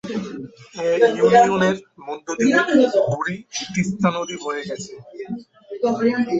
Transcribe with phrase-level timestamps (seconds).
[0.83, 2.57] এ ইউনিয়নের মধ্যদিয়ে
[3.09, 3.35] বুড়ি
[3.73, 4.91] তিস্তা নদী বয়ে গেছে।